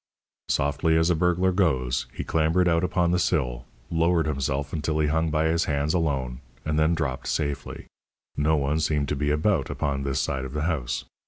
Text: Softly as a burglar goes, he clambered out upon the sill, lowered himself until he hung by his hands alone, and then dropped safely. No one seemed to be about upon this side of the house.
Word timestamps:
Softly 0.49 0.97
as 0.97 1.11
a 1.11 1.15
burglar 1.15 1.51
goes, 1.51 2.07
he 2.11 2.23
clambered 2.23 2.67
out 2.67 2.83
upon 2.83 3.11
the 3.11 3.19
sill, 3.19 3.65
lowered 3.91 4.25
himself 4.25 4.73
until 4.73 4.97
he 4.97 5.09
hung 5.09 5.29
by 5.29 5.45
his 5.45 5.65
hands 5.65 5.93
alone, 5.93 6.39
and 6.65 6.79
then 6.79 6.95
dropped 6.95 7.27
safely. 7.27 7.85
No 8.35 8.55
one 8.55 8.79
seemed 8.79 9.09
to 9.09 9.15
be 9.15 9.29
about 9.29 9.69
upon 9.69 10.01
this 10.01 10.19
side 10.19 10.43
of 10.43 10.53
the 10.53 10.63
house. 10.63 11.05